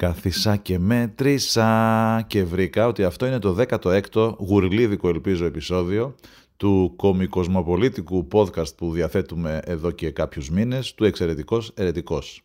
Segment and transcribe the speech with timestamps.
[0.00, 6.14] Καθίσα και μέτρησα και βρήκα ότι αυτό είναι το 16ο γουρλίδικο ελπίζω επεισόδιο
[6.56, 12.42] του κομικοσμοπολίτικου podcast που διαθέτουμε εδώ και κάποιους μήνες, του Εξαιρετικός Ερετικός.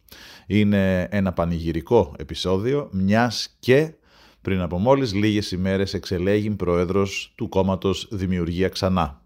[0.48, 3.94] Είναι ένα πανηγυρικό επεισόδιο, μιας και
[4.42, 9.22] πριν από μόλις λίγες ημέρες εξελέγει πρόεδρος του κόμματος Δημιουργία Ξανά.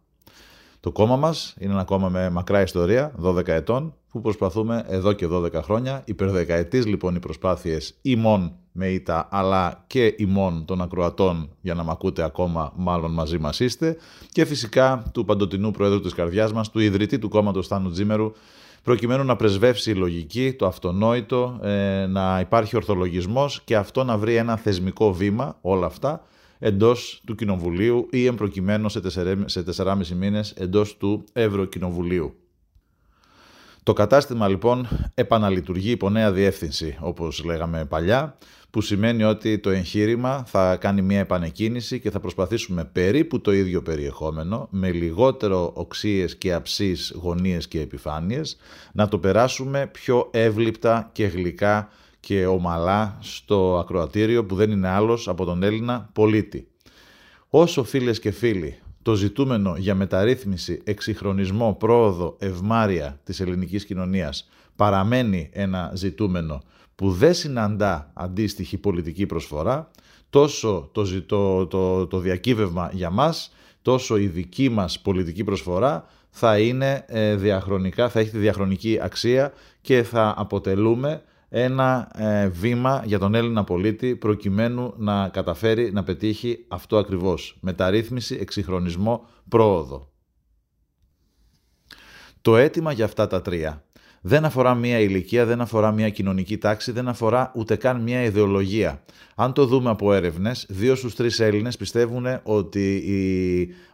[0.80, 5.28] Το κόμμα μας είναι ένα κόμμα με μακρά ιστορία, 12 ετών, που προσπαθούμε εδώ και
[5.32, 11.74] 12 χρόνια, υπερδεκαετής λοιπόν οι προσπάθειες ημών με ήττα, αλλά και ημών των ακροατών, για
[11.74, 13.98] να μ' ακούτε ακόμα μάλλον μαζί μας είστε,
[14.32, 18.32] και φυσικά του παντοτινού Προέδρου της καρδιάς μας, του ιδρυτή του κόμματος Θάνου Τζίμερου,
[18.84, 24.36] προκειμένου να πρεσβεύσει η λογική, το αυτονόητο, ε, να υπάρχει ορθολογισμός και αυτό να βρει
[24.36, 26.24] ένα θεσμικό βήμα, όλα αυτά,
[26.60, 29.00] εντός του Κοινοβουλίου ή εμπροκειμένου σε
[29.72, 32.34] 4,5 μήνες εντός του Ευρωκοινοβουλίου.
[33.90, 38.38] Το κατάστημα λοιπόν επαναλειτουργεί υπό νέα διεύθυνση, όπως λέγαμε παλιά,
[38.70, 43.82] που σημαίνει ότι το εγχείρημα θα κάνει μια επανεκκίνηση και θα προσπαθήσουμε περίπου το ίδιο
[43.82, 48.58] περιεχόμενο, με λιγότερο οξύες και αψείς γωνίες και επιφάνειες,
[48.94, 55.28] να το περάσουμε πιο εύληπτα και γλυκά και ομαλά στο ακροατήριο που δεν είναι άλλος
[55.28, 56.68] από τον Έλληνα πολίτη.
[57.50, 58.80] Όσο φίλες και φίλοι
[59.10, 66.62] το ζητούμενο για μεταρρύθμιση, εξυγχρονισμό, πρόοδο, ευμάρεια της ελληνικής κοινωνίας παραμένει ένα ζητούμενο
[66.96, 69.92] που δεν συναντά αντίστοιχη πολιτική προσφορά,
[70.30, 76.60] τόσο το, το, το, το διακύβευμα για μας, τόσο η δική μας πολιτική προσφορά θα
[76.60, 83.20] είναι ε, διαχρονικά, θα έχει τη διαχρονική αξία και θα αποτελούμε ένα ε, βήμα για
[83.20, 87.58] τον Έλληνα πολίτη προκειμένου να καταφέρει να πετύχει αυτό ακριβώς.
[87.62, 90.12] Μεταρρύθμιση, εξυγχρονισμό, πρόοδο.
[92.42, 93.84] Το αίτημα για αυτά τα τρία
[94.22, 99.02] δεν αφορά μία ηλικία, δεν αφορά μία κοινωνική τάξη, δεν αφορά ούτε καν μία ιδεολογία.
[99.36, 103.04] Αν το δούμε από έρευνες, δύο στους τρεις Έλληνες πιστεύουν ότι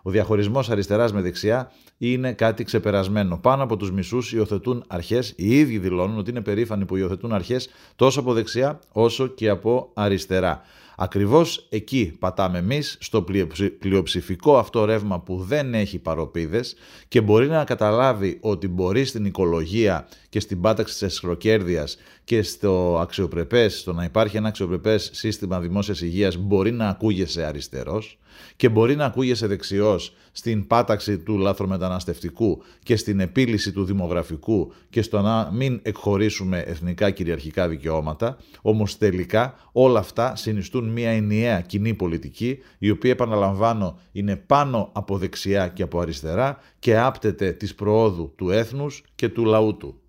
[0.01, 3.37] ο διαχωρισμός αριστεράς με δεξιά είναι κάτι ξεπερασμένο.
[3.37, 7.69] Πάνω από τους μισούς υιοθετούν αρχές, οι ίδιοι δηλώνουν ότι είναι περήφανοι που υιοθετούν αρχές
[7.95, 10.61] τόσο από δεξιά όσο και από αριστερά.
[10.97, 13.25] Ακριβώς εκεί πατάμε εμείς, στο
[13.79, 16.75] πλειοψηφικό αυτό ρεύμα που δεν έχει παροπίδες
[17.07, 22.97] και μπορεί να καταλάβει ότι μπορεί στην οικολογία και στην πάταξη της εσχροκέρδειας και στο
[23.01, 28.17] αξιοπρεπές, στο να υπάρχει ένα αξιοπρεπές σύστημα δημόσιας υγείας μπορεί να ακούγεσαι αριστερός
[28.55, 35.01] και μπορεί να ακούγεσαι δεξιός στην πάταξη του λάθρομεταναστευτικού και στην επίλυση του δημογραφικού και
[35.01, 41.93] στο να μην εκχωρήσουμε εθνικά κυριαρχικά δικαιώματα, όμως τελικά όλα αυτά συνιστούν μια ενιαία κοινή
[41.93, 48.33] πολιτική η οποία επαναλαμβάνω είναι πάνω από δεξιά και από αριστερά και άπτεται της προόδου
[48.35, 49.99] του έθνους και του λαού του.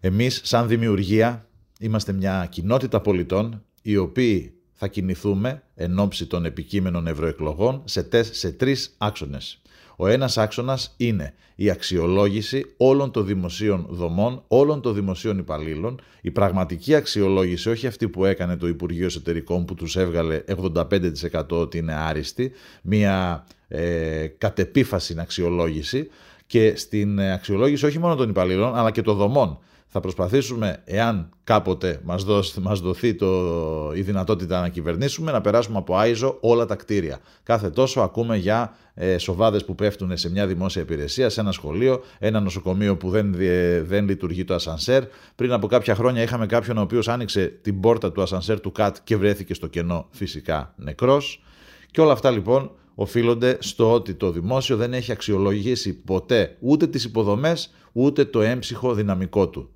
[0.00, 1.48] Εμείς σαν δημιουργία
[1.80, 8.30] είμαστε μια κοινότητα πολιτών οι οποίοι θα κινηθούμε εν ώψη των επικείμενων ευρωεκλογών σε, τες,
[8.32, 9.62] σε τρεις άξονες.
[9.96, 16.30] Ο ένας άξονας είναι η αξιολόγηση όλων των δημοσίων δομών, όλων των δημοσίων υπαλλήλων, η
[16.30, 20.42] πραγματική αξιολόγηση, όχι αυτή που έκανε το Υπουργείο Εσωτερικών που τους έβγαλε
[20.74, 26.08] 85% ότι είναι άριστη, μια ε, κατεπίφαση αξιολόγηση.
[26.46, 29.58] Και στην αξιολόγηση όχι μόνο των υπαλλήλων αλλά και των δομών
[29.90, 35.78] θα προσπαθήσουμε, εάν κάποτε μας, δώσει, μας δοθεί το, η δυνατότητα να κυβερνήσουμε, να περάσουμε
[35.78, 37.18] από άιζο όλα τα κτίρια.
[37.42, 42.02] Κάθε τόσο ακούμε για ε, σοβάδες που πέφτουν σε μια δημόσια υπηρεσία, σε ένα σχολείο,
[42.18, 43.34] ένα νοσοκομείο που δεν,
[43.82, 45.02] δεν λειτουργεί το ασανσέρ.
[45.34, 48.96] Πριν από κάποια χρόνια είχαμε κάποιον ο οποίος άνοιξε την πόρτα του ασανσέρ του ΚΑΤ
[49.04, 51.42] και βρέθηκε στο κενό φυσικά νεκρός.
[51.90, 57.04] Και όλα αυτά λοιπόν οφείλονται στο ότι το δημόσιο δεν έχει αξιολογήσει ποτέ ούτε τις
[57.04, 59.70] υποδομές ούτε το έμψυχο δυναμικό του.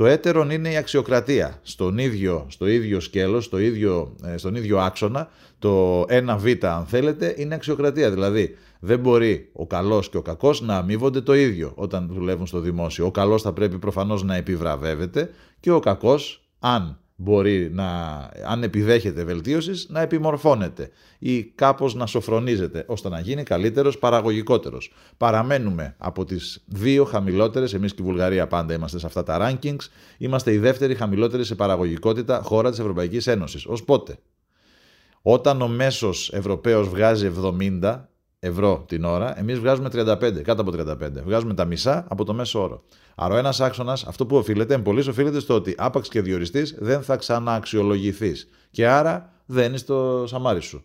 [0.00, 1.58] Το έτερον είναι η αξιοκρατία.
[1.62, 7.34] Στον ίδιο, στο ίδιο σκέλος, στο ίδιο, ε, στον ίδιο άξονα, το 1β αν θέλετε,
[7.36, 8.10] είναι αξιοκρατία.
[8.10, 12.60] Δηλαδή δεν μπορεί ο καλός και ο κακός να αμείβονται το ίδιο όταν δουλεύουν στο
[12.60, 13.06] δημόσιο.
[13.06, 15.30] Ο καλός θα πρέπει προφανώς να επιβραβεύεται
[15.60, 22.84] και ο κακός, αν μπορεί να, αν επιδέχεται βελτίωσης, να επιμορφώνεται ή κάπως να σοφρονίζεται,
[22.86, 24.92] ώστε να γίνει καλύτερος, παραγωγικότερος.
[25.16, 29.88] Παραμένουμε από τις δύο χαμηλότερες, εμείς και η Βουλγαρία πάντα είμαστε σε αυτά τα rankings,
[30.18, 33.66] είμαστε η δεύτερη χαμηλότερη σε παραγωγικότητα χώρα της Ευρωπαϊκής Ένωσης.
[33.66, 34.18] Ως πότε;
[35.22, 38.09] Όταν ο μέσος Ευρωπαίος βγάζει 70
[38.40, 41.22] ευρώ την ώρα, εμείς βγάζουμε 35, κάτω από 35.
[41.24, 42.82] Βγάζουμε τα μισά από το μέσο όρο.
[43.14, 47.02] Άρα ο ένας άξονας, αυτό που οφείλεται, πολύ οφείλεται στο ότι άπαξ και διοριστή δεν
[47.02, 48.48] θα ξανααξιολογηθείς.
[48.70, 50.84] Και άρα δεν είναι το σαμάρι σου.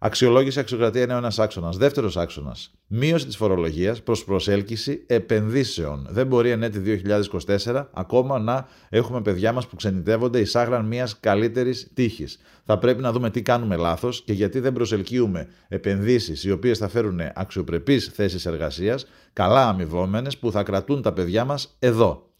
[0.00, 1.76] Αξιολόγηση αξιοκρατία είναι ο ένας άξονας.
[1.76, 2.70] Δεύτερος άξονας.
[2.86, 6.06] Μείωση της φορολογίας προς προσέλκυση επενδύσεων.
[6.10, 11.90] Δεν μπορεί εν έτη 2024 ακόμα να έχουμε παιδιά μας που ξενιτεύονται εισάγραν μιας καλύτερης
[11.94, 12.38] τύχης.
[12.64, 16.88] Θα πρέπει να δούμε τι κάνουμε λάθος και γιατί δεν προσελκύουμε επενδύσεις οι οποίες θα
[16.88, 22.30] φέρουν αξιοπρεπείς θέσεις εργασίας, καλά αμοιβόμενες που θα κρατούν τα παιδιά μας εδώ.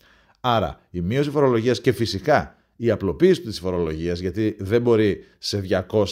[0.40, 5.64] Άρα η μείωση φορολογίας και φυσικά η απλοποίηση της φορολογίας, γιατί δεν μπορεί σε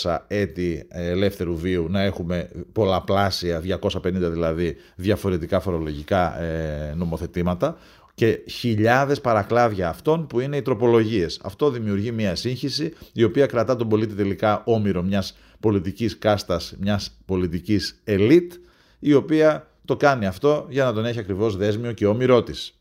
[0.03, 7.79] 200 έτη ελεύθερου βίου να έχουμε πολλαπλάσια, 250 δηλαδή, διαφορετικά φορολογικά ε, νομοθετήματα
[8.15, 11.41] και χιλιάδες παρακλάδια αυτών που είναι οι τροπολογίες.
[11.43, 17.19] Αυτό δημιουργεί μια σύγχυση η οποία κρατά τον πολίτη τελικά όμοιρο μιας πολιτικής κάστας, μιας
[17.25, 18.53] πολιτικής ελίτ,
[18.99, 22.81] η οποία το κάνει αυτό για να τον έχει ακριβώς δέσμιο και όμοιρό της.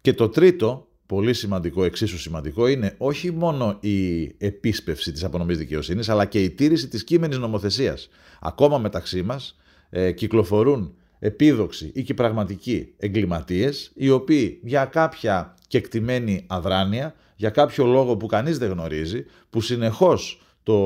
[0.00, 6.08] Και το τρίτο πολύ σημαντικό, εξίσου σημαντικό, είναι όχι μόνο η επίσπευση της απονομής δικαιοσύνης,
[6.08, 8.08] αλλά και η τήρηση της κείμενης νομοθεσίας.
[8.40, 9.58] Ακόμα μεταξύ μας
[9.90, 17.84] ε, κυκλοφορούν επίδοξοι ή και πραγματικοί εγκληματίες, οι οποίοι για κάποια κεκτημένη αδράνεια, για κάποιο
[17.84, 20.76] λόγο που κανείς δεν γνωρίζει, που συνεχώς το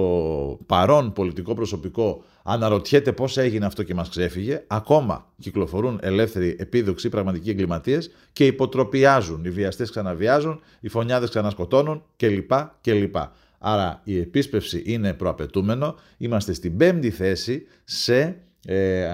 [0.66, 7.50] παρόν πολιτικό προσωπικό αναρωτιέται πώς έγινε αυτό και μας ξέφυγε, ακόμα κυκλοφορούν ελεύθεροι επίδοξοι πραγματικοί
[7.50, 9.44] εγκληματίες και υποτροπιάζουν.
[9.44, 12.50] Οι βιαστές ξαναβιάζουν, οι φωνιάδες ξανασκοτώνουν κλπ.
[12.80, 13.16] κλπ.
[13.58, 15.94] Άρα η επίσπευση είναι προαπαιτούμενο.
[16.16, 19.06] Είμαστε στην πέμπτη θέση σε ε,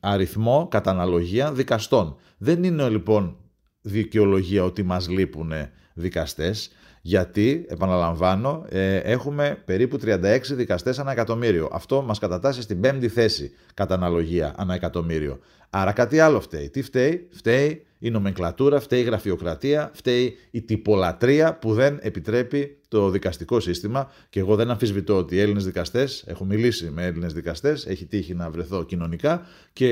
[0.00, 2.16] αριθμό κατά αναλογία δικαστών.
[2.38, 3.36] Δεν είναι λοιπόν
[3.80, 5.52] δικαιολογία ότι μας λείπουν
[5.94, 6.70] δικαστές.
[7.04, 11.68] Γιατί, επαναλαμβάνω, ε, έχουμε περίπου 36 δικαστές ανά εκατομμύριο.
[11.72, 15.38] Αυτό μας κατατάσσει στην πέμπτη θέση κατά αναλογία ανά εκατομμύριο.
[15.70, 16.70] Άρα κάτι άλλο φταίει.
[16.70, 23.10] Τι φταίει; Φταίει η νομεκλατούρα, φταίει η γραφειοκρατία, φταίει η τυπολατρεία που δεν επιτρέπει το
[23.10, 24.10] δικαστικό σύστημα.
[24.30, 28.34] Και εγώ δεν αμφισβητώ ότι οι Έλληνες δικαστές, έχω μιλήσει με Έλληνες δικαστές, έχει τύχει
[28.34, 29.88] να βρεθώ κοινωνικά και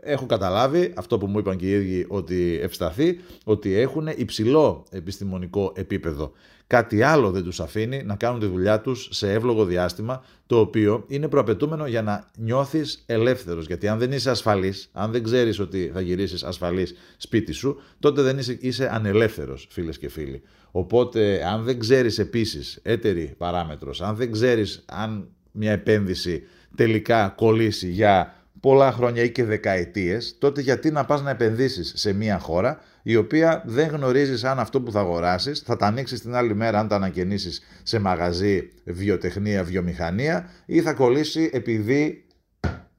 [0.00, 5.72] έχω καταλάβει αυτό που μου είπαν και οι ίδιοι ότι ευσταθεί, ότι έχουν υψηλό επιστημονικό
[5.76, 6.32] επίπεδο.
[6.66, 11.04] Κάτι άλλο δεν τους αφήνει να κάνουν τη δουλειά τους σε εύλογο διάστημα, το οποίο
[11.08, 13.66] είναι προαπαιτούμενο για να νιώθεις ελεύθερος.
[13.66, 18.22] Γιατί αν δεν είσαι ασφαλής, αν δεν ξέρεις ότι θα γυρίσεις ασφαλής σπίτι σου, τότε
[18.22, 20.42] δεν είσαι, είσαι ανελεύθερος, φίλες και φίλοι.
[20.70, 26.42] Οπότε, αν δεν ξέρεις επίσης, έτερη παράμετρος, αν δεν ξέρεις αν μια επένδυση
[26.76, 32.12] τελικά κολλήσει για πολλά χρόνια ή και δεκαετίες, τότε γιατί να πας να επενδύσεις σε
[32.12, 36.34] μια χώρα η οποία δεν γνωρίζεις αν αυτό που θα αγοράσεις θα τα ανοίξεις την
[36.34, 42.24] άλλη μέρα αν τα ανακαινήσεις σε μαγαζί βιοτεχνία, βιομηχανία ή θα κολλήσει επειδή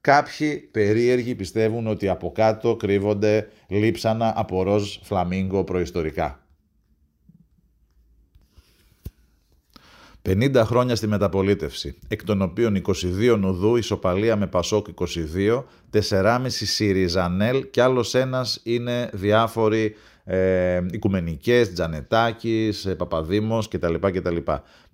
[0.02, 6.44] κάποιοι περίεργοι πιστεύουν ότι από κάτω κρύβονται λείψανα από ροζ φλαμίγκο προϊστορικά.
[10.30, 12.81] 50 χρόνια στη μεταπολίτευση, εκ των οποίων
[13.31, 15.63] 22 Νουδού, ισοπαλία με Πασόκ 22,
[16.10, 23.94] 4,5 ΣΥΡΙΖΑΝΕΛ και άλλος ένας είναι διάφοροι ε, οικουμενικές, Τζανετάκης, ε, Παπαδήμος κτλ.
[23.94, 24.38] κτλ.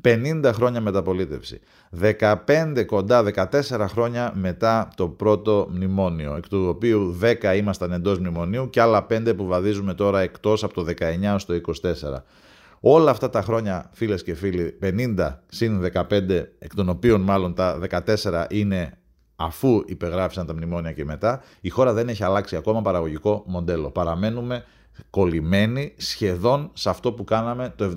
[0.02, 1.60] 50 χρόνια μεταπολίτευση.
[2.02, 8.70] 15 κοντά, 14 χρόνια μετά το πρώτο μνημόνιο, εκ του οποίου 10 ήμασταν εντός μνημονίου
[8.70, 12.24] και άλλα 5 που βαδίζουμε τώρα εκτός από το 19 στο 24.
[12.84, 17.80] Όλα αυτά τα χρόνια, φίλες και φίλοι, 50 συν 15, εκ των οποίων μάλλον τα
[18.24, 18.98] 14 είναι
[19.36, 23.92] αφού υπεγράφησαν τα μνημόνια και μετά, η χώρα δεν έχει αλλάξει ακόμα παραγωγικό μοντέλο.
[23.92, 24.64] Παραμένουμε
[25.10, 27.94] κολλημένοι σχεδόν σε αυτό που κάναμε το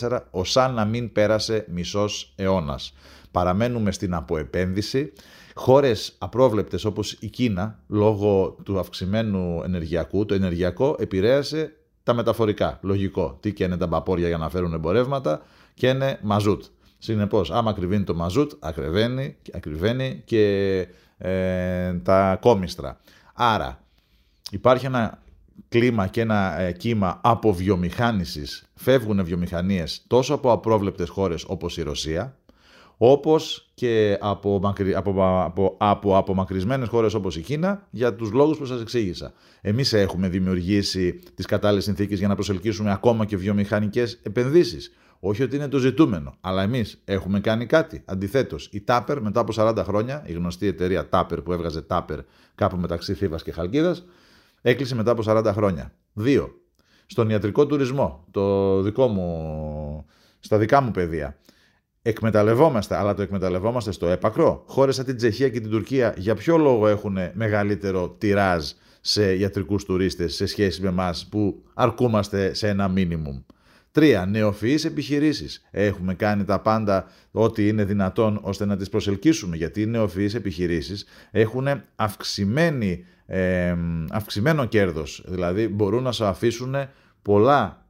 [0.00, 2.94] 74, ως αν να μην πέρασε μισός αιώνας.
[3.30, 5.12] Παραμένουμε στην αποεπένδυση.
[5.54, 12.78] Χώρες απρόβλεπτες όπως η Κίνα, λόγω του αυξημένου ενεργειακού, το ενεργειακό επηρέασε τα μεταφορικά.
[12.82, 13.38] Λογικό.
[13.40, 15.42] Τι και είναι τα μπαπόρια για να φέρουν εμπορεύματα
[15.74, 16.64] και είναι μαζούτ.
[16.98, 20.86] Συνεπώς, άμα ακριβίνει το μαζούτ, ακριβένει, ακριβένει και
[21.18, 23.00] ε, τα κόμιστρα.
[23.34, 23.82] Άρα,
[24.50, 25.22] υπάρχει ένα
[25.68, 28.64] κλίμα και ένα ε, κύμα από βιομηχάνησης.
[28.74, 32.36] Φεύγουν βιομηχανίες τόσο από απρόβλεπτες χώρες όπως η Ρωσία,
[33.04, 34.94] όπως και από, μακρι...
[34.94, 39.32] από, από, από απομακρυσμένες χώρες όπως η Κίνα για τους λόγους που σας εξήγησα.
[39.60, 44.92] Εμείς έχουμε δημιουργήσει τις κατάλληλες συνθήκες για να προσελκύσουμε ακόμα και βιομηχανικές επενδύσεις.
[45.20, 48.02] Όχι ότι είναι το ζητούμενο, αλλά εμείς έχουμε κάνει κάτι.
[48.04, 52.18] Αντιθέτως, η Tupper μετά από 40 χρόνια, η γνωστή εταιρεία Tupper που έβγαζε Tupper
[52.54, 54.04] κάπου μεταξύ Θήβας και Χαλκίδας,
[54.62, 55.92] έκλεισε μετά από 40 χρόνια.
[56.12, 56.54] Δύο,
[57.06, 60.06] στον ιατρικό τουρισμό, το δικό μου,
[60.40, 61.36] στα δικά μου παιδεία.
[62.04, 64.64] Εκμεταλλευόμαστε, αλλά το εκμεταλλευόμαστε στο έπακρο.
[64.66, 69.84] Χώρε σαν την Τσεχία και την Τουρκία, για ποιο λόγο έχουν μεγαλύτερο τυράζ σε ιατρικούς
[69.84, 73.42] τουρίστες σε σχέση με εμάς που αρκούμαστε σε ένα μίνιμουμ;
[73.90, 75.68] Τρία, νεοφυείς επιχειρήσεις.
[75.70, 81.04] Έχουμε κάνει τα πάντα ό,τι είναι δυνατόν ώστε να τις προσελκύσουμε, γιατί οι νεοφυείς επιχειρήσεις
[81.30, 81.66] έχουν
[81.96, 83.74] αυξημένη, ε,
[84.10, 85.24] αυξημένο κέρδος.
[85.28, 86.74] Δηλαδή μπορούν να σου αφήσουν
[87.22, 87.81] πολλά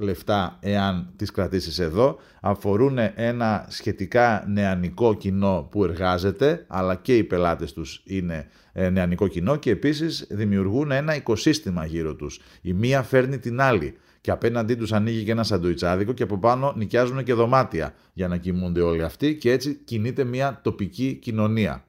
[0.00, 2.18] λεφτά εάν τις κρατήσεις εδώ.
[2.40, 9.28] Αφορούν ένα σχετικά νεανικό κοινό που εργάζεται, αλλά και οι πελάτες τους είναι ε, νεανικό
[9.28, 12.40] κοινό και επίσης δημιουργούν ένα οικοσύστημα γύρω τους.
[12.60, 16.72] Η μία φέρνει την άλλη και απέναντί τους ανοίγει και ένα σαντουιτσάδικο και από πάνω
[16.76, 21.84] νοικιάζουν και δωμάτια για να κοιμούνται όλοι αυτοί και έτσι κινείται μια τοπική κοινωνία.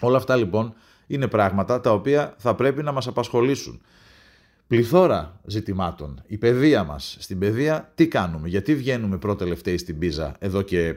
[0.00, 0.74] Όλα αυτά λοιπόν
[1.06, 3.82] είναι πράγματα τα οποία θα πρέπει να μας απασχολήσουν.
[4.72, 6.22] Πληθώρα ζητημάτων.
[6.26, 7.16] Η παιδεία μας.
[7.20, 9.44] Στην παιδεία τι κάνουμε, γιατί βγαίνουμε πρώτε
[9.76, 10.94] στην πίζα εδώ και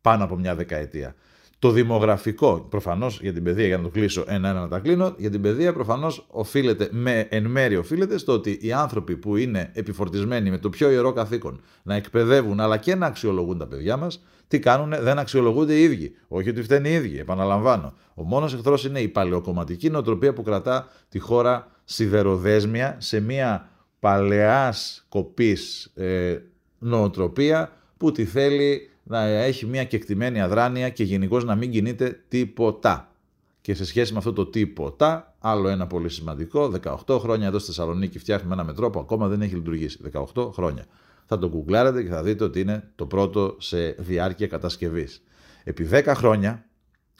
[0.00, 1.14] πάνω από μια δεκαετία;
[1.60, 5.30] Το δημογραφικό, προφανώς για την παιδεία, για να το κλείσω ένα-ένα να τα κλείνω, για
[5.30, 10.50] την παιδεία προφανώς οφείλεται, με, εν μέρη οφείλεται στο ότι οι άνθρωποι που είναι επιφορτισμένοι
[10.50, 14.58] με το πιο ιερό καθήκον να εκπαιδεύουν αλλά και να αξιολογούν τα παιδιά μας, τι
[14.58, 16.14] κάνουν, δεν αξιολογούνται οι ίδιοι.
[16.28, 17.94] Όχι ότι φταίνει οι ίδιοι, επαναλαμβάνω.
[18.14, 23.68] Ο μόνος εχθρός είναι η παλαιοκομματική νοοτροπία που κρατά τη χώρα σιδεροδέσμια σε μια
[24.00, 26.36] παλαιάς κοπής ε,
[26.78, 33.12] νοοτροπία που τη θέλει να έχει μια κεκτημένη αδράνεια και γενικώς να μην κινείται τίποτα.
[33.60, 36.72] Και σε σχέση με αυτό το τίποτα, άλλο ένα πολύ σημαντικό,
[37.06, 39.98] 18 χρόνια εδώ στη Θεσσαλονίκη φτιάχνουμε ένα μετρό που ακόμα δεν έχει λειτουργήσει.
[40.34, 40.84] 18 χρόνια.
[41.26, 45.22] Θα το κουκλάρετε και θα δείτε ότι είναι το πρώτο σε διάρκεια κατασκευής.
[45.64, 46.64] Επί 10 χρόνια,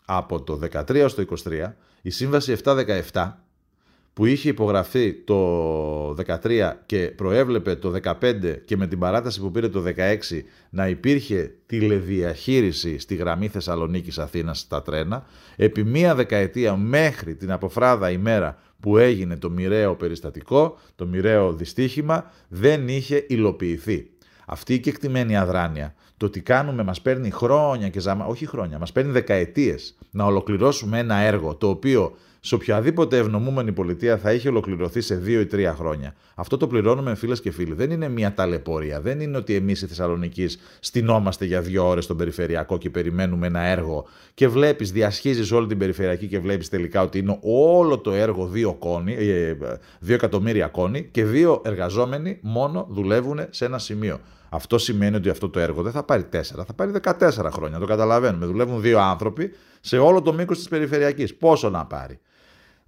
[0.04, 2.56] από το 13 στο 23, η σύμβαση
[3.12, 3.32] 717
[4.18, 8.12] που είχε υπογραφεί το 13 και προέβλεπε το 15
[8.64, 14.58] και με την παράταση που πήρε το 16 να υπήρχε τηλεδιαχείριση στη γραμμή Θεσσαλονίκης Αθήνας
[14.58, 15.24] στα τρένα,
[15.56, 22.30] επί μία δεκαετία μέχρι την αποφράδα ημέρα που έγινε το μοιραίο περιστατικό, το μοιραίο δυστύχημα,
[22.48, 24.10] δεν είχε υλοποιηθεί.
[24.46, 28.92] Αυτή η κεκτημένη αδράνεια, το τι κάνουμε μας παίρνει χρόνια και ζάμα, όχι χρόνια, μας
[28.92, 35.00] παίρνει δεκαετίες να ολοκληρώσουμε ένα έργο το οποίο σε οποιαδήποτε ευνομούμενη πολιτεία θα είχε ολοκληρωθεί
[35.00, 36.14] σε δύο ή τρία χρόνια.
[36.34, 37.74] Αυτό το πληρώνουμε φίλες και φίλοι.
[37.74, 39.00] Δεν είναι μια ταλαιπωρία.
[39.00, 40.48] Δεν είναι ότι εμείς οι Θεσσαλονίκη
[40.80, 45.78] στυνόμαστε για δύο ώρες στον περιφερειακό και περιμένουμε ένα έργο και βλέπεις, διασχίζεις όλη την
[45.78, 49.56] περιφερειακή και βλέπεις τελικά ότι είναι όλο το έργο δύο, κόνη, ε,
[50.00, 54.20] δύο εκατομμύρια κόνη και δύο εργαζόμενοι μόνο δουλεύουν σε ένα σημείο.
[54.48, 57.78] Αυτό σημαίνει ότι αυτό το έργο δεν θα πάρει 4, θα πάρει 14 χρόνια.
[57.78, 58.46] Το καταλαβαίνουμε.
[58.46, 61.34] Δουλεύουν δύο άνθρωποι σε όλο το μήκος της περιφερειακής.
[61.36, 62.20] Πόσο να πάρει;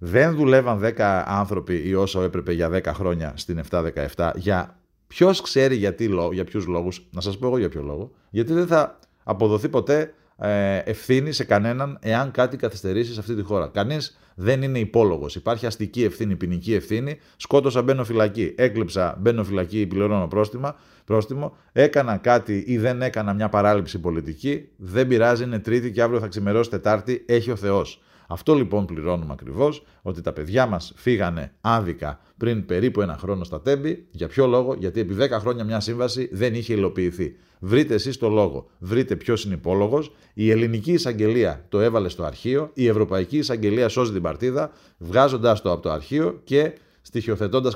[0.03, 4.77] Δεν δουλεύαν 10 άνθρωποι ή όσο έπρεπε για 10 χρόνια στην 7-17 για
[5.07, 7.07] ποιος ξέρει γιατί, για ποιους λόγους.
[7.11, 8.11] Να σας πω εγώ για ποιο λόγο.
[8.29, 13.41] Γιατί δεν θα αποδοθεί ποτέ ε, ευθύνη σε κανέναν εάν κάτι καθυστερήσει σε αυτή τη
[13.41, 13.67] χώρα.
[13.67, 15.35] Κανείς δεν είναι υπόλογος.
[15.35, 17.19] Υπάρχει αστική ευθύνη, ποινική ευθύνη.
[17.35, 18.53] Σκότωσα, μπαίνω φυλακή.
[18.57, 21.55] Έκλεψα, μπαίνω φυλακή, πληρώνω πρόστιμα, πρόστιμο.
[21.71, 24.67] Έκανα κάτι ή δεν έκανα μια παράληψη πολιτική.
[24.75, 27.25] Δεν πειράζει, είναι Τρίτη και αύριο θα ξημερώσει Τετάρτη.
[27.27, 28.01] Έχει ο Θεός.
[28.31, 33.61] Αυτό λοιπόν πληρώνουμε ακριβώς, ότι τα παιδιά μας φύγανε άδικα πριν περίπου ένα χρόνο στα
[33.61, 34.07] τέμπη.
[34.11, 37.35] Για ποιο λόγο, γιατί επί 10 χρόνια μια σύμβαση δεν είχε υλοποιηθεί.
[37.59, 40.11] Βρείτε εσείς το λόγο, βρείτε ποιος είναι υπόλογος.
[40.33, 45.71] Η ελληνική εισαγγελία το έβαλε στο αρχείο, η ευρωπαϊκή εισαγγελία σώζει την παρτίδα, βγάζοντάς το
[45.71, 47.75] από το αρχείο και στοιχειοθετώντας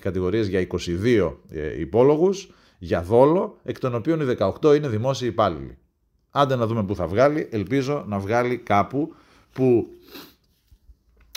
[0.00, 5.78] κατηγορίε για 22 ε, υπόλογους για δόλο, εκ των οποίων οι 18 είναι δημόσιοι υπάλληλοι.
[6.30, 9.14] Άντε να δούμε πού θα βγάλει, ελπίζω να βγάλει κάπου
[9.54, 9.88] που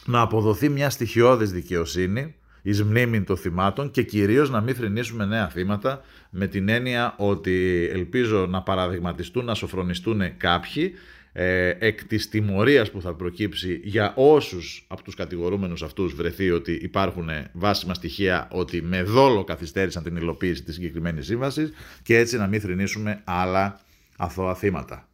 [0.05, 5.49] να αποδοθεί μια στοιχειώδης δικαιοσύνη εις μνήμη των θυμάτων και κυρίως να μην θρυνήσουμε νέα
[5.49, 10.93] θύματα με την έννοια ότι ελπίζω να παραδειγματιστούν, να σοφρονιστούν κάποιοι
[11.39, 16.71] ε, εκ της τιμωρίας που θα προκύψει για όσους από τους κατηγορούμενους αυτούς βρεθεί ότι
[16.71, 22.47] υπάρχουν βάσιμα στοιχεία ότι με δόλο καθυστέρησαν την υλοποίηση της συγκεκριμένης σύμβασης και έτσι να
[22.47, 23.79] μην θρυνήσουμε άλλα
[24.17, 25.07] αθώα θύματα.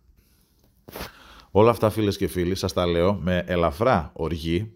[1.56, 4.72] Όλα αυτά φίλες και φίλοι σας τα λέω με ελαφρά οργή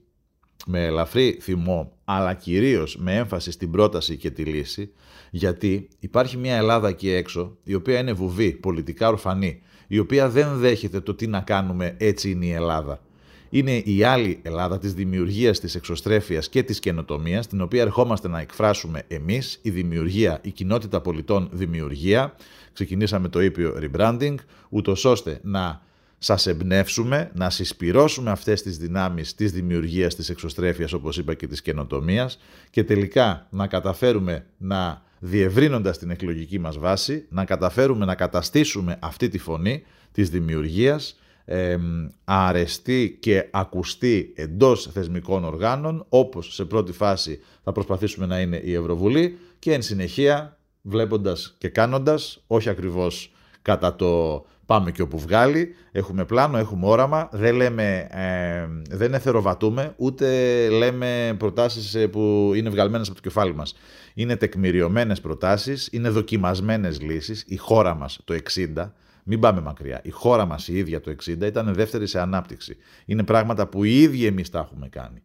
[0.65, 4.91] με ελαφρύ θυμό, αλλά κυρίως με έμφαση στην πρόταση και τη λύση,
[5.31, 10.57] γιατί υπάρχει μια Ελλάδα εκεί έξω, η οποία είναι βουβή, πολιτικά ορφανή, η οποία δεν
[10.57, 13.01] δέχεται το τι να κάνουμε έτσι είναι η Ελλάδα.
[13.50, 18.39] Είναι η άλλη Ελλάδα της δημιουργίας, της εξωστρέφειας και της καινοτομίας, την οποία ερχόμαστε να
[18.39, 22.36] εκφράσουμε εμείς, η δημιουργία, η κοινότητα πολιτών δημιουργία.
[22.74, 24.36] Ξεκινήσαμε το ήπιο rebranding,
[24.69, 25.86] ούτως ώστε να
[26.17, 31.62] σας εμπνεύσουμε, να συσπυρώσουμε αυτές τις δυνάμεις της δημιουργίας, της εξωστρέφειας, όπως είπα, και της
[31.62, 38.97] καινοτομίας και τελικά να καταφέρουμε να διευρύνοντας την εκλογική μας βάση, να καταφέρουμε να καταστήσουμε
[39.01, 41.77] αυτή τη φωνή της δημιουργίας ε,
[42.24, 48.74] αρεστή και ακουστή εντός θεσμικών οργάνων, όπως σε πρώτη φάση θα προσπαθήσουμε να είναι η
[48.74, 53.31] Ευρωβουλή και εν συνεχεία βλέποντας και κάνοντας, όχι ακριβώς
[53.62, 59.93] κατά το πάμε και όπου βγάλει, έχουμε πλάνο, έχουμε όραμα, δεν λέμε, ε, δεν εθεροβατούμε,
[59.97, 60.27] ούτε
[60.69, 63.75] λέμε προτάσεις ε, που είναι βγαλμένες από το κεφάλι μας.
[64.13, 68.93] Είναι τεκμηριωμένες προτάσεις, είναι δοκιμασμένες λύσεις, η χώρα μας το 60,
[69.24, 70.00] μην πάμε μακριά.
[70.03, 72.77] Η χώρα μας η ίδια το 60 ήταν δεύτερη σε ανάπτυξη.
[73.05, 75.21] Είναι πράγματα που οι ίδιοι εμείς τα έχουμε κάνει.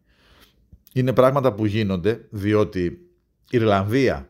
[0.93, 4.29] Είναι πράγματα που γίνονται διότι η Ιρλανδία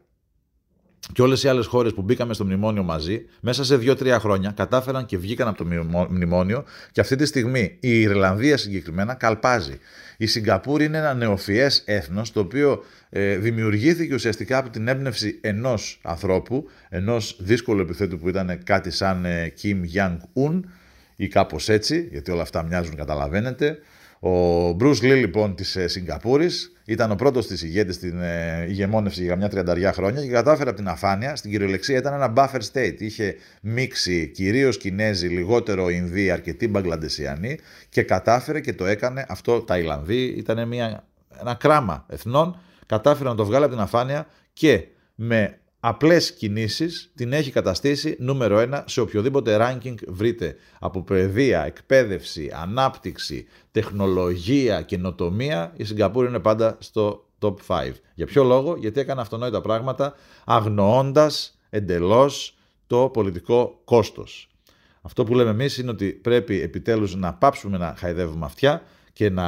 [1.11, 5.05] και όλες οι άλλες χώρες που μπήκαμε στο μνημόνιο μαζί, μέσα σε δύο-τρία χρόνια κατάφεραν
[5.05, 5.65] και βγήκαν από το
[6.09, 9.79] μνημόνιο και αυτή τη στιγμή η Ιρλανδία συγκεκριμένα καλπάζει.
[10.17, 15.99] Η Σιγκαπούρη είναι ένα νεοφιές έθνος το οποίο ε, δημιουργήθηκε ουσιαστικά από την έμπνευση ενός
[16.03, 20.59] ανθρώπου, ενός δύσκολου επιθέτου που ήταν κάτι σαν ε, Kim Jong-un
[21.15, 23.77] ή κάπως έτσι, γιατί όλα αυτά μοιάζουν καταλαβαίνετε.
[24.25, 29.23] Ο Bruce Lee λοιπόν της ε, Σιγκαπούρης ήταν ο πρώτος της ηγέτης στην ε, ηγεμόνευση
[29.23, 32.95] για μια τριανταριά χρόνια και κατάφερε από την αφάνεια, στην κυριολεξία ήταν ένα buffer state.
[32.97, 40.23] Είχε μίξει κυρίως Κινέζοι, λιγότερο Ινδοί, αρκετοί Μπαγκλαντεσιανοί και κατάφερε και το έκανε αυτό Ταϊλανδοί.
[40.23, 41.03] Ήταν μια,
[41.39, 47.33] ένα κράμα εθνών κατάφερε να το βγάλει από την αφάνεια και με απλές κινήσεις την
[47.33, 55.83] έχει καταστήσει νούμερο ένα σε οποιοδήποτε ranking βρείτε από παιδεία, εκπαίδευση, ανάπτυξη, τεχνολογία, καινοτομία η
[55.83, 57.91] Σιγκαπούρη είναι πάντα στο top 5.
[58.13, 60.13] Για ποιο λόγο, γιατί έκανε αυτονόητα πράγματα
[60.45, 64.49] αγνοώντας εντελώς το πολιτικό κόστος.
[65.01, 69.45] Αυτό που λέμε εμείς είναι ότι πρέπει επιτέλους να πάψουμε να χαϊδεύουμε αυτιά και να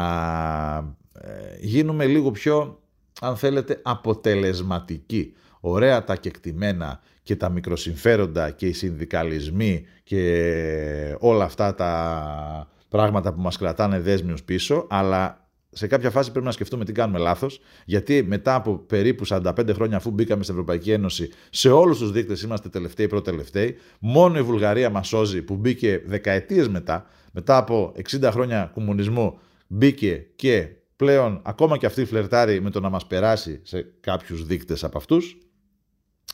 [1.14, 2.80] ε, γίνουμε λίγο πιο
[3.22, 5.34] αν θέλετε, αποτελεσματική.
[5.68, 13.42] Ωραία τα κεκτημένα και τα μικροσυμφέροντα και οι συνδικαλισμοί και όλα αυτά τα πράγματα που
[13.42, 18.24] μας κρατάνε δέσμιους πίσω, αλλά σε κάποια φάση πρέπει να σκεφτούμε τι κάνουμε λάθος, γιατί
[18.24, 22.70] μετά από περίπου 45 χρόνια, αφού μπήκαμε στην Ευρωπαϊκή Ένωση, σε όλους τους δείκτες είμαστε
[22.70, 23.76] τελευταίοι, πρώτοι-τελευταίοι.
[24.00, 30.26] Μόνο η Βουλγαρία μας σώζει που μπήκε δεκαετίες μετά, μετά από 60 χρόνια κομμουνισμού, μπήκε
[30.36, 34.98] και πλέον ακόμα και αυτή φλερτάρει με το να μας περάσει σε κάποιους δείκτες από
[34.98, 35.38] αυτούς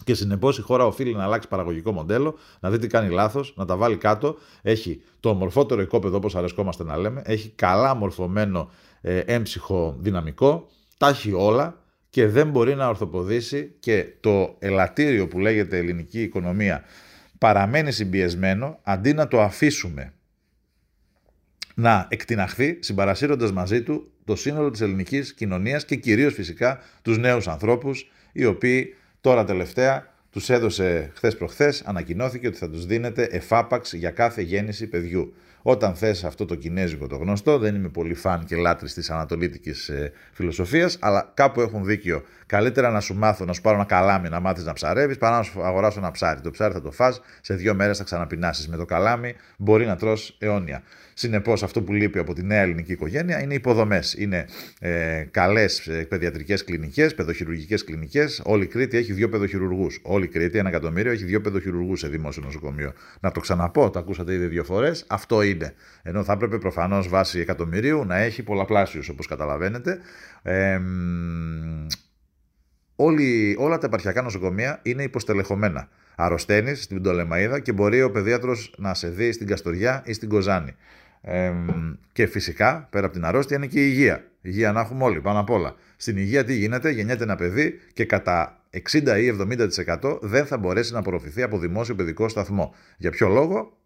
[0.03, 3.65] και συνεπώς η χώρα οφείλει να αλλάξει παραγωγικό μοντέλο, να δει τι κάνει λάθος, να
[3.65, 4.37] τα βάλει κάτω.
[4.61, 7.21] Έχει το ομορφότερο οικόπεδο, όπως αρεσκόμαστε να λέμε.
[7.25, 10.67] Έχει καλά μορφωμένο ε, έμψυχο δυναμικό.
[10.97, 16.83] Τα έχει όλα και δεν μπορεί να ορθοποδήσει και το ελαττήριο που λέγεται ελληνική οικονομία
[17.37, 20.13] παραμένει συμπιεσμένο αντί να το αφήσουμε
[21.75, 27.47] να εκτιναχθεί συμπαρασύροντας μαζί του το σύνολο της ελληνικής κοινωνίας και κυρίως φυσικά τους νέους
[27.47, 33.93] ανθρώπους οι οποίοι τώρα τελευταία τους έδωσε χθες προχθές ανακοινώθηκε ότι θα τους δίνεται εφάπαξ
[33.93, 35.33] για κάθε γέννηση παιδιού.
[35.61, 39.89] Όταν θες αυτό το κινέζικο το γνωστό, δεν είμαι πολύ φαν και λάτρης της ανατολίτικης
[39.89, 42.23] ε, φιλοσοφίας, αλλά κάπου έχουν δίκιο.
[42.45, 45.43] Καλύτερα να σου μάθω, να σου πάρω ένα καλάμι να μάθεις να ψαρεύεις, παρά να
[45.43, 46.41] σου αγοράσω ένα ψάρι.
[46.41, 48.67] Το ψάρι θα το φας, σε δύο μέρες θα ξαναπεινάσεις.
[48.67, 50.83] Με το καλάμι μπορεί να τρως αιώνια.
[51.13, 54.13] Συνεπώς, αυτό που λείπει από τη νέα ελληνική οικογένεια είναι υποδομές.
[54.17, 54.45] Είναι
[54.79, 58.41] ε, καλές παιδιατρικές κλινικές, παιδοχειρουργικές κλινικές.
[58.45, 59.99] Όλη η Κρήτη έχει δύο παιδοχειρουργούς.
[60.01, 62.93] Όλη η Κρήτη, ένα εκατομμύριο, έχει δύο παιδοχειρουργούς σε δημόσιο νοσοκομείο.
[63.19, 65.05] Να το ξαναπώ, το ακούσατε ήδη δύο φορές.
[65.07, 65.50] Αυτό είναι.
[66.03, 69.99] Ενώ θα έπρεπε προφανώς βάσει εκατομμυρίου να έχει πολλαπλάσιους, όπως καταλαβαίνετε.
[70.41, 70.79] Ε,
[72.95, 75.89] όλοι, όλα τα επαρχιακά νοσοκομεία είναι υποστελεχωμένα.
[76.15, 80.75] Αρρωσταίνεις στην Πτολεμαίδα και μπορεί ο παιδίατρο να σε δει στην Καστοριά ή στην Κοζάνη.
[81.21, 81.51] Ε,
[82.11, 84.23] και φυσικά, πέρα από την αρρώστια, είναι και η υγεία.
[84.41, 85.75] Υγεία να έχουμε όλοι, πάνω απ' όλα.
[85.97, 88.61] Στην υγεία τι γίνεται, γεννιέται ένα παιδί και κατά
[88.91, 89.37] 60 ή
[90.01, 92.75] 70% δεν θα μπορέσει να απορροφηθεί από δημόσιο παιδικό σταθμό.
[92.97, 93.77] Για ποιο λόγο,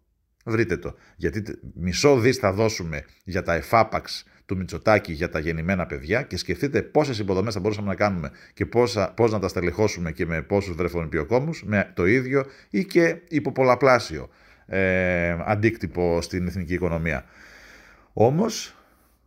[0.46, 0.94] βρείτε το.
[1.16, 1.42] Γιατί
[1.74, 6.82] μισό δις θα δώσουμε για τα εφάπαξ του Μητσοτάκη για τα γεννημένα παιδιά και σκεφτείτε
[6.82, 11.62] πόσες υποδομές θα μπορούσαμε να κάνουμε και πώς να τα στελεχώσουμε και με πόσους βρεφονιπιοκόμους
[11.64, 14.28] με το ίδιο ή και υποπολαπλάσιο
[14.66, 17.24] ε, αντίκτυπο στην εθνική οικονομία.
[18.12, 18.74] Όμως,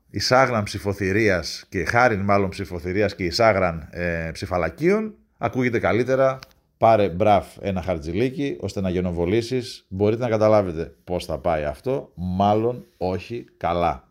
[0.10, 6.40] εισάγραν ψηφοθυρίας και χάριν μάλλον ψηφοθυρίας και εισάγραν ε, ψηφαλακίων, ακούγεται καλύτερα
[6.80, 9.86] πάρε μπραφ ένα χαρτζιλίκι ώστε να γενοβολήσεις.
[9.90, 14.08] Μπορείτε να καταλάβετε πώς θα πάει αυτό, μάλλον όχι καλά.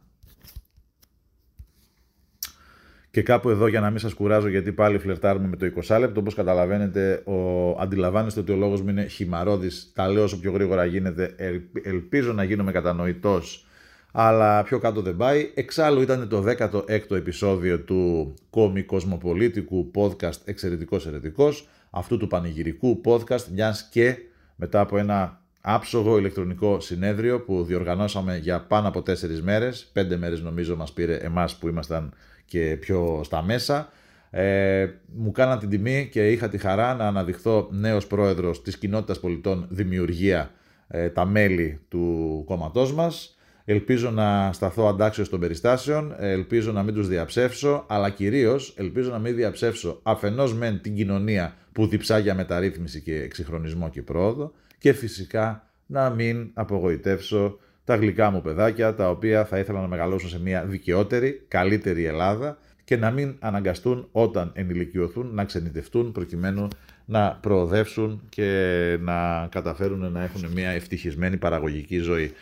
[3.10, 6.20] Και κάπου εδώ για να μην σας κουράζω γιατί πάλι φλερτάρουμε με το 20 λεπτό,
[6.20, 10.84] όπως καταλαβαίνετε ο, αντιλαμβάνεστε ότι ο λόγος μου είναι χυμαρόδης, τα λέω όσο πιο γρήγορα
[10.84, 11.34] γίνεται,
[11.82, 13.66] ελπίζω να γίνομαι κατανοητός,
[14.12, 15.50] αλλά πιο κάτω δεν πάει.
[15.54, 23.44] Εξάλλου ήταν το 16ο επεισόδιο του κόμι κοσμοπολίτικου podcast εξαιρετικός ερετικός, αυτού του πανηγυρικού podcast,
[23.52, 24.16] μιας και
[24.56, 30.40] μετά από ένα άψογο ηλεκτρονικό συνέδριο που διοργανώσαμε για πάνω από τέσσερις μέρες, πέντε μέρες
[30.40, 32.12] νομίζω μας πήρε εμάς που ήμασταν
[32.44, 33.88] και πιο στα μέσα.
[34.30, 39.20] Ε, μου κάναν την τιμή και είχα τη χαρά να αναδειχθώ νέος πρόεδρος της Κοινότητας
[39.20, 40.50] Πολιτών Δημιουργία,
[40.88, 43.37] ε, τα μέλη του κόμματός μας.
[43.70, 49.18] Ελπίζω να σταθώ αντάξιος των περιστάσεων, ελπίζω να μην τους διαψεύσω, αλλά κυρίως ελπίζω να
[49.18, 54.92] μην διαψεύσω αφενός μεν την κοινωνία που διψά για μεταρρύθμιση και εξυγχρονισμό και πρόοδο και
[54.92, 60.40] φυσικά να μην απογοητεύσω τα γλυκά μου παιδάκια, τα οποία θα ήθελα να μεγαλώσουν σε
[60.40, 66.68] μια δικαιότερη, καλύτερη Ελλάδα και να μην αναγκαστούν όταν ενηλικιωθούν να ξενιτευτούν προκειμένου
[67.04, 72.32] να προοδεύσουν και να καταφέρουν να έχουν μια ευτυχισμένη παραγωγική ζωή.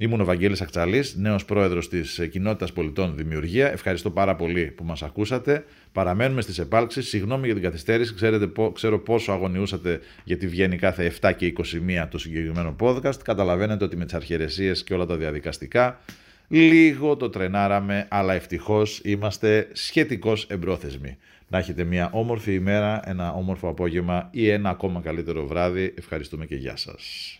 [0.00, 3.72] Ήμουν ο Βαγγέλης Ακτσαλής, νέος πρόεδρος της Κοινότητας Πολιτών Δημιουργία.
[3.72, 5.64] Ευχαριστώ πάρα πολύ που μας ακούσατε.
[5.92, 7.08] Παραμένουμε στις επάλξεις.
[7.08, 8.14] Συγγνώμη για την καθυστέρηση.
[8.14, 13.22] Ξέρετε, ξέρω πόσο αγωνιούσατε γιατί βγαίνει κάθε 7 και 21 το συγκεκριμένο podcast.
[13.24, 16.00] Καταλαβαίνετε ότι με τις αρχαιρεσίες και όλα τα διαδικαστικά
[16.48, 21.16] λίγο το τρενάραμε, αλλά ευτυχώς είμαστε σχετικώς εμπρόθεσμοι.
[21.48, 25.94] Να έχετε μια όμορφη ημέρα, ένα όμορφο απόγευμα ή ένα ακόμα καλύτερο βράδυ.
[25.96, 27.38] Ευχαριστούμε και γεια σας.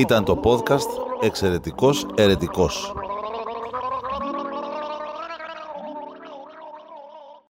[0.00, 0.88] Ήταν το podcast
[1.20, 2.92] «Εξαιρετικός Ερετικός».